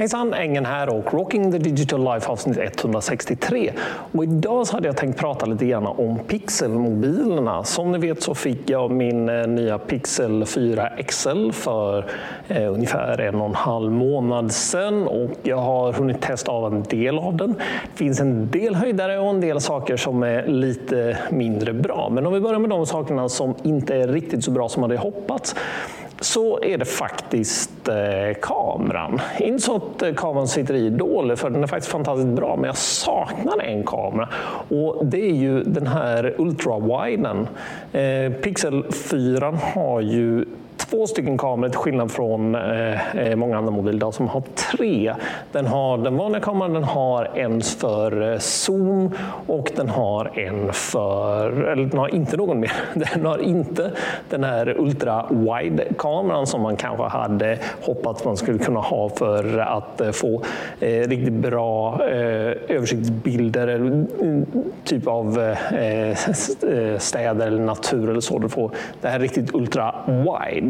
[0.00, 3.72] Hejsan, Engen här och Rocking the Digital Life avsnitt 163.
[4.12, 7.64] Och idag så hade jag tänkt prata lite grann om pixelmobilerna.
[7.64, 12.04] Som ni vet så fick jag min eh, nya Pixel 4 XL för
[12.48, 16.82] eh, ungefär en och en halv månad sedan och jag har hunnit testa av en
[16.82, 17.54] del av den.
[17.92, 22.08] Det finns en del höjdare och en del saker som är lite mindre bra.
[22.12, 24.90] Men om vi börjar med de sakerna som inte är riktigt så bra som man
[24.90, 25.54] hade hoppats
[26.20, 27.94] så är det faktiskt eh,
[28.42, 29.20] kameran.
[29.38, 32.64] Inte så att eh, kameran sitter i dålig, för den är faktiskt fantastiskt bra, men
[32.64, 34.28] jag saknar en kamera.
[34.68, 37.48] Och det är ju den här ultrawiden.
[37.92, 40.44] Eh, Pixel 4 har ju
[40.86, 45.14] två stycken kameror till skillnad från eh, eh många andra mobiler som har tre.
[45.52, 49.14] Den har den vanliga kameran, den har en för eh, zoom
[49.46, 52.72] och den har en för, eller den har inte någon mer.
[52.94, 53.90] Den har inte
[54.30, 59.58] den här ultra wide kameran som man kanske hade hoppats man skulle kunna ha för
[59.58, 60.42] att eh, få
[60.80, 64.46] eh, riktigt bra eh, översiktsbilder eller mm,
[64.84, 65.40] typ av
[65.72, 68.38] eh, eh, städer eller natur eller så.
[68.38, 70.69] Du får det här riktigt ultra wide.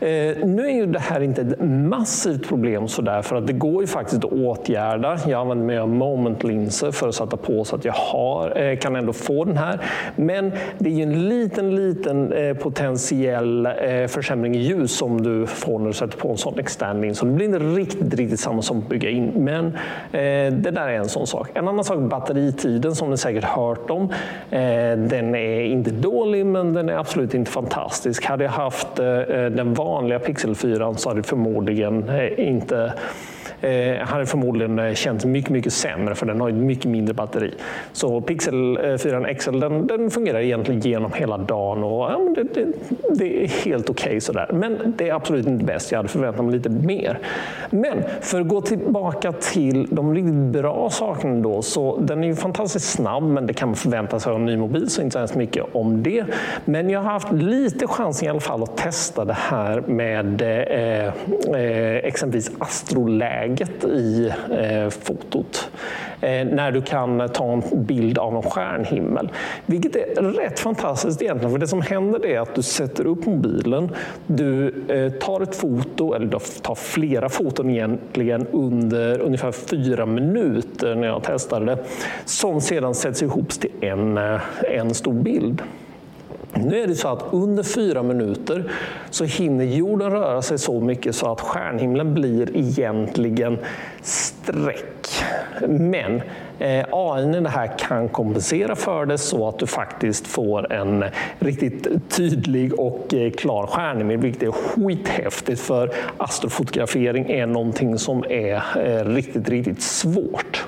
[0.00, 3.82] Eh, nu är ju det här inte ett massivt problem sådär för att det går
[3.82, 5.18] ju faktiskt att åtgärda.
[5.26, 8.96] Jag använder mig av momentlinser för att sätta på så att jag har, eh, kan
[8.96, 9.80] ändå få den här.
[10.16, 15.46] Men det är ju en liten, liten eh, potentiell eh, försämring i ljus som du
[15.46, 17.18] får när du sätter på en sån extern lins.
[17.18, 19.32] Så det blir inte riktigt, riktigt samma som att bygga in.
[19.36, 21.48] Men eh, det där är en sån sak.
[21.54, 24.02] En annan sak är batteritiden som ni säkert hört om.
[24.50, 24.60] Eh,
[24.96, 28.24] den är inte dålig men den är absolut inte fantastisk.
[28.24, 32.92] Hade jag haft Eh, Eh, den vanliga Pixel 4 så hade det förmodligen eh, inte
[33.60, 37.54] eh, hade förmodligen eh, känts mycket, mycket sämre för den har ett mycket mindre batteri.
[37.92, 42.42] Så Pixel eh, 4 XL den, den fungerar egentligen genom hela dagen och ja, det,
[42.42, 42.66] det,
[43.10, 44.50] det, är helt okej okay sådär.
[44.52, 45.92] Men det är absolut inte bäst.
[45.92, 47.18] Jag hade förväntat mig lite mer.
[47.70, 52.34] Men för att gå tillbaka till de riktigt bra sakerna då, så den är ju
[52.34, 55.18] fantastiskt snabb, men det kan man förvänta sig av en ny mobil, så inte så
[55.18, 56.24] hemskt mycket om det.
[56.64, 61.06] Men jag har haft lite chans i alla fall att testa det här med eh,
[61.54, 65.70] eh, exempelvis astroläge läget i eh, fotot.
[66.20, 69.28] Eh, när du kan ta en bild av en stjärnhimmel.
[69.66, 73.90] Vilket är rätt fantastiskt egentligen, för det som händer är att du sätter upp mobilen,
[74.26, 80.94] du eh, tar ett foto, eller du tar flera foton egentligen under ungefär fyra minuter
[80.94, 81.78] när jag testade det,
[82.24, 85.62] som sedan sätts ihop till en, eh, en stor bild.
[86.54, 88.72] Nu är det så att under fyra minuter
[89.10, 93.58] så hinner jorden röra sig så mycket så att stjärnhimlen blir egentligen
[94.02, 95.24] streck.
[95.68, 96.22] Men
[96.58, 101.04] eh, AI i det här kan kompensera för det så att du faktiskt får en
[101.38, 108.62] riktigt tydlig och eh, klar stjärnhimmel, vilket är skithäftigt för astrofotografering är någonting som är
[108.84, 110.66] eh, riktigt, riktigt svårt.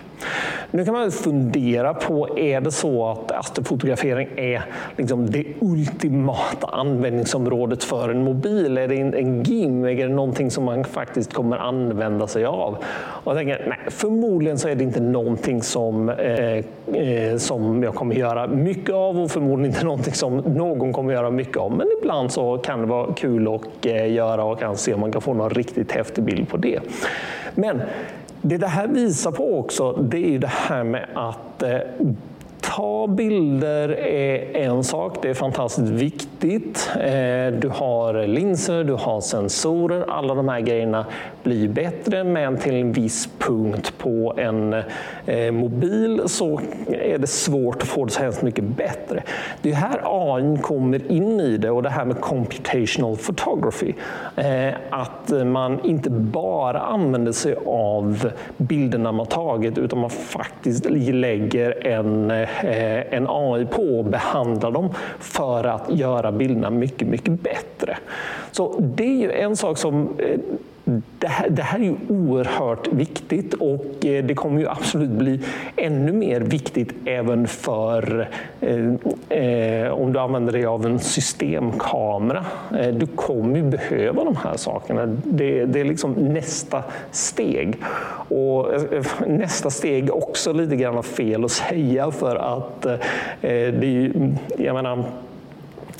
[0.74, 4.64] Nu kan man fundera på, är det så att astrofotografering är
[4.96, 8.78] liksom det ultimata användningsområdet för en mobil?
[8.78, 9.98] Är det en gimmick?
[9.98, 12.76] Är det någonting som man faktiskt kommer använda sig av?
[12.94, 17.94] Och jag tänker, nej, förmodligen så är det inte någonting som, eh, eh, som jag
[17.94, 21.70] kommer göra mycket av och förmodligen inte någonting som någon kommer göra mycket av.
[21.70, 25.12] Men ibland så kan det vara kul att eh, göra och kan se om man
[25.12, 26.80] kan få någon riktigt häftig bild på det.
[27.54, 27.82] Men
[28.42, 31.78] det det här visar på också, det är ju det här med att eh,
[32.76, 36.90] ta bilder är en sak, det är fantastiskt viktigt.
[36.94, 41.06] Eh, du har linser, du har sensorer, alla de här grejerna
[41.42, 44.72] blir bättre men till en viss punkt på en
[45.26, 49.22] eh, mobil så är det svårt att få det så hemskt mycket bättre.
[49.62, 53.92] Det är här AI kommer in i det och det här med computational photography.
[54.36, 61.86] Eh, att man inte bara använder sig av bilderna man tagit utan man faktiskt lägger
[61.86, 62.30] en
[62.64, 67.98] Eh, en AI på och behandla dem för att göra bilderna mycket, mycket bättre.
[68.50, 70.40] Så det är ju en sak som eh,
[71.18, 75.40] det här, det här, är ju oerhört viktigt och eh, det kommer ju absolut bli
[75.76, 78.28] ännu mer viktigt även för
[78.60, 82.44] eh, eh, om du använder dig av en systemkamera.
[82.80, 85.06] Eh, du kommer ju behöva de här sakerna.
[85.24, 87.76] Det, det är liksom nästa steg.
[88.28, 92.98] Och eh, nästa steg är också lite grann fel att säga för att eh,
[93.40, 95.04] det är ju, jag menar,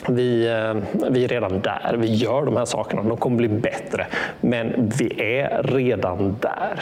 [0.09, 0.75] vi, eh,
[1.11, 1.97] vi är redan där.
[1.99, 3.03] Vi gör de här sakerna.
[3.03, 4.07] De kommer bli bättre.
[4.41, 6.81] Men vi är redan där.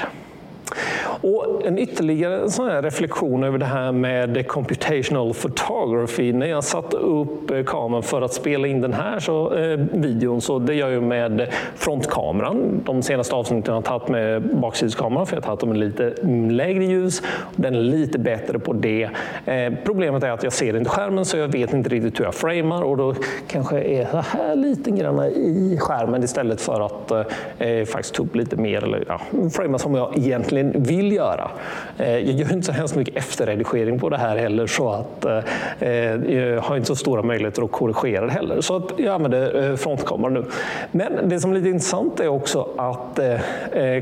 [1.23, 6.33] Och en ytterligare sån här reflektion över det här med computational photography.
[6.33, 10.41] När jag satte upp eh, kameran för att spela in den här så, eh, videon,
[10.41, 12.83] så det gör jag med frontkameran.
[12.85, 16.15] De senaste avsnitten har jag tagit med baksidskameran för jag har tagit dem med lite
[16.55, 17.23] lägre ljus.
[17.57, 19.11] Den är lite bättre på det.
[19.45, 22.35] Eh, problemet är att jag ser inte skärmen så jag vet inte riktigt hur jag
[22.35, 23.15] framar och då
[23.47, 27.11] kanske jag är så här lite grann i skärmen istället för att
[27.59, 29.21] eh, faktiskt ta upp lite mer eller ja,
[29.53, 31.51] framea som jag egentligen vill göra.
[31.99, 35.39] Eh, jag gör inte så hemskt mycket efterredigering på det här heller så att eh,
[35.79, 38.61] eh, jag har inte så stora möjligheter att korrigera det heller.
[38.61, 40.45] Så att jag använder frontkameran nu.
[40.93, 43.21] Men det som är lite intressant är också att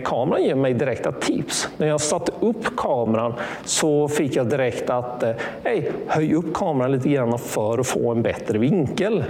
[0.05, 1.69] kameran ger mig direkta tips.
[1.76, 3.34] När jag satte upp kameran
[3.64, 5.31] så fick jag direkt att eh,
[5.64, 9.25] hey, höj upp kameran lite grann för att få en bättre vinkel.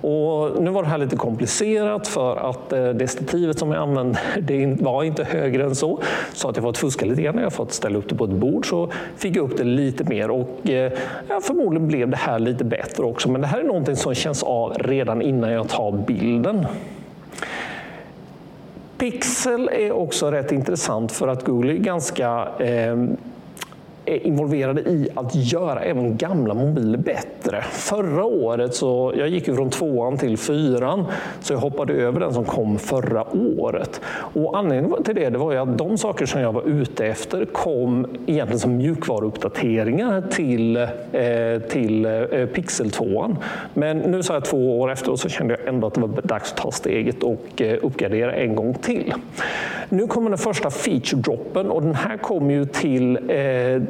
[0.00, 4.18] Och nu var det här lite komplicerat för att eh, det stativet som jag använde
[4.40, 6.00] det var inte högre än så.
[6.32, 7.34] Så att jag fått fuska lite grann.
[7.34, 10.04] När jag fått ställa upp det på ett bord så fick jag upp det lite
[10.04, 10.92] mer och eh,
[11.28, 13.30] ja, förmodligen blev det här lite bättre också.
[13.30, 16.66] Men det här är någonting som känns av redan innan jag tar bilden.
[18.98, 22.96] Pixel är också rätt intressant för att Google är ganska eh,
[24.08, 27.62] är involverade i att göra även gamla mobiler bättre.
[27.62, 31.04] Förra året så jag gick ju från tvåan till fyran,
[31.40, 33.24] så jag hoppade över den som kom förra
[33.58, 34.00] året.
[34.34, 37.44] Och anledningen till det, det var ju att de saker som jag var ute efter
[37.44, 43.36] kom egentligen som mjukvaruuppdateringar till, eh, till eh, Pixel 2.
[43.74, 46.52] Men nu så här två år efter så kände jag ändå att det var dags
[46.52, 49.14] att ta steget och eh, uppgradera en gång till.
[49.88, 53.82] Nu kommer den första feature-droppen och den här kommer ju till eh,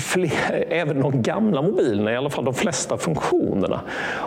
[0.00, 3.80] fler, även de gamla mobilerna, i alla fall de flesta funktionerna.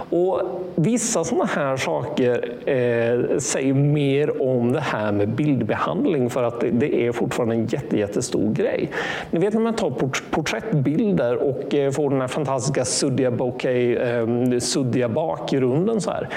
[0.09, 0.41] Och
[0.75, 6.69] vissa sådana här saker eh, säger mer om det här med bildbehandling för att det,
[6.69, 8.91] det är fortfarande en jätte, jättestor grej.
[9.31, 13.91] Ni vet när man tar port, porträttbilder och eh, får den här fantastiska suddiga bokeh,
[13.91, 14.27] eh,
[14.59, 16.29] suddiga bakgrunden så här.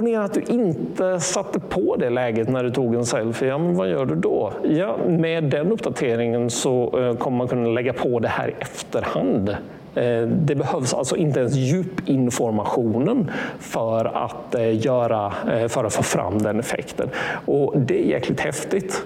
[0.00, 3.48] Ponera att du inte satte på det läget när du tog en selfie.
[3.48, 4.52] Ja, men vad gör du då?
[4.62, 9.48] Ja, med den uppdateringen så eh, kommer man kunna lägga på det här i efterhand.
[9.94, 15.32] Eh, det behövs alltså inte ens djupinformationen för att, eh, göra,
[15.68, 17.08] för att få fram den effekten.
[17.46, 19.04] Och det är jäkligt häftigt.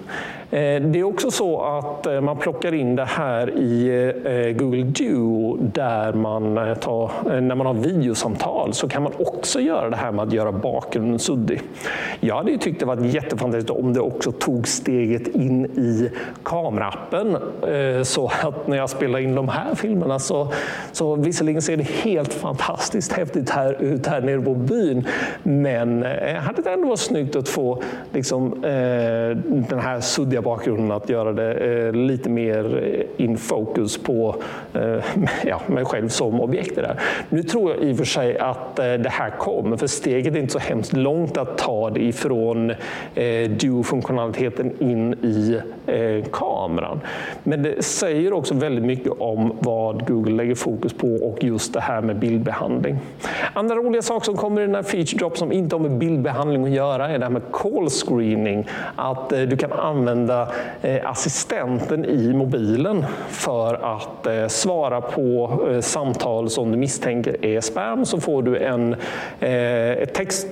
[0.51, 3.89] Eh, det är också så att eh, man plockar in det här i
[4.25, 7.11] eh, Google Duo där man tar,
[7.41, 11.19] när man har videosamtal så kan man också göra det här med att göra bakgrunden
[11.19, 11.61] suddig.
[12.19, 16.11] Jag hade ju tyckt det var jättefantastiskt om det också tog steget in i
[16.43, 17.37] kameraappen
[18.03, 20.51] så att när jag spelar in de här filmerna så,
[20.91, 25.07] så visserligen ser det helt fantastiskt häftigt här ut här nere på byn
[25.43, 26.03] men
[26.39, 27.81] hade det ändå varit snyggt att få
[28.13, 28.55] liksom,
[29.69, 32.83] den här suddiga bakgrunden att göra det eh, lite mer
[33.17, 34.35] eh, in focus på
[34.73, 34.81] eh,
[35.45, 36.75] ja, mig själv som objekt.
[36.75, 36.99] Där.
[37.29, 40.53] Nu tror jag i och för sig att det här kommer, för steget är inte
[40.53, 42.73] så hemskt långt att ta det ifrån
[43.49, 45.59] Duo-funktionaliteten in i
[46.31, 46.99] kameran.
[47.43, 51.79] Men det säger också väldigt mycket om vad Google lägger fokus på och just det
[51.79, 52.97] här med bildbehandling.
[53.53, 56.63] Andra roliga saker som kommer i den här feature drop som inte har med bildbehandling
[56.63, 58.67] att göra är det här med call screening.
[58.95, 60.47] Att du kan använda använda
[60.81, 67.61] eh, assistenten i mobilen för att eh, svara på eh, samtal som du misstänker är
[67.61, 68.95] spam så får du en,
[70.13, 70.47] text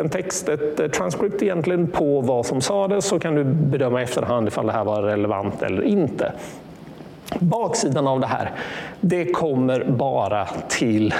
[0.00, 4.48] en text, ett transcript egentligen på vad som sades så kan du bedöma i efterhand
[4.48, 6.32] ifall det här var relevant eller inte.
[7.38, 8.50] Baksidan av det här,
[9.00, 11.14] det kommer bara till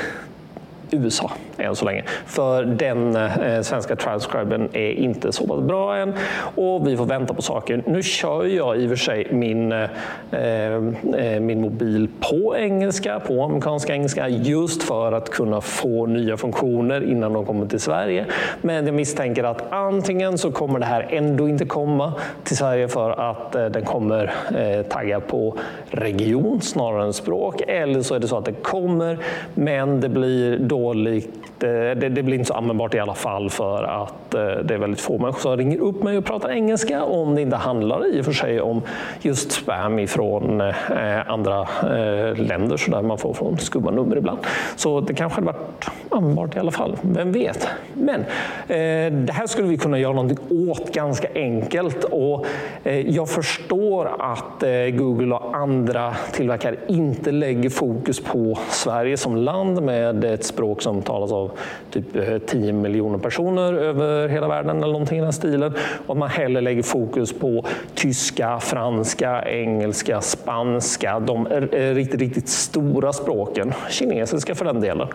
[0.91, 2.05] USA än så länge.
[2.27, 6.13] För den eh, svenska transcriben är inte så pass bra än
[6.55, 7.83] och vi får vänta på saker.
[7.87, 9.89] Nu kör jag i och för sig min, eh,
[10.33, 17.11] eh, min mobil på engelska, på amerikanska engelska, just för att kunna få nya funktioner
[17.11, 18.27] innan de kommer till Sverige.
[18.63, 22.13] Men jag misstänker att antingen så kommer det här ändå inte komma
[22.45, 25.55] till Sverige för att eh, den kommer eh, tagga på
[25.91, 29.19] region snarare än språk, eller så är det så att det kommer,
[29.55, 31.25] men det blir förståelig
[31.63, 34.79] Eh, det, det, blir inte så användbart i alla fall för att eh, det är
[34.79, 38.21] väldigt få människor som ringer upp mig och pratar engelska om det inte handlar i
[38.21, 38.83] och för sig om
[39.21, 44.39] just spam ifrån eh, andra eh, länder så där man får från skumma nummer ibland.
[44.77, 47.69] Så det kanske hade varit användbart i alla fall, vem vet?
[47.93, 52.47] Men eh, det här skulle vi kunna göra någonting åt ganska enkelt och
[52.85, 59.83] eh, jag förstår att Google och andra tillverkare inte lägger fokus på Sverige som land
[59.83, 61.59] med ett språk som talas av av
[61.91, 65.73] typ eh, 10 miljoner personer över hela världen eller någonting i den stilen.
[66.07, 72.49] Och att man hellre lägger fokus på tyska, franska, engelska, spanska, de eh, riktigt, riktigt
[72.49, 73.73] stora språken.
[73.91, 75.09] Kinesiska för den delen.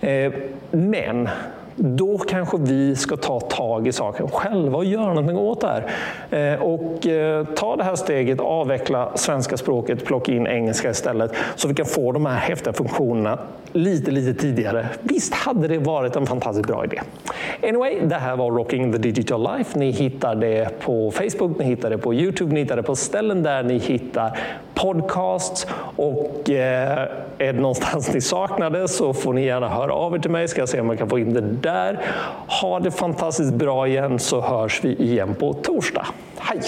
[0.00, 0.32] Eh,
[0.70, 1.28] men
[1.76, 6.54] då kanske vi ska ta tag i saken själva och göra någonting åt det här.
[6.54, 11.68] Eh, och eh, ta det här steget, avveckla svenska språket, plocka in engelska istället så
[11.68, 13.38] vi kan få de här häftiga funktionerna
[13.72, 14.86] lite, lite tidigare.
[15.02, 17.00] Visst hade det varit en fantastiskt bra idé.
[17.62, 19.78] Anyway, det här var Rocking the Digital Life.
[19.78, 23.42] Ni hittar det på Facebook, ni hittar det på Youtube, ni hittar det på ställen
[23.42, 24.38] där ni hittar
[24.74, 25.66] podcasts.
[25.96, 30.18] Och eh, är det någonstans ni saknar det så får ni gärna höra av er
[30.18, 32.00] till mig, ska jag se om jag kan få in det där.
[32.46, 36.06] Ha det fantastiskt bra igen så hörs vi igen på torsdag.
[36.38, 36.62] Hej!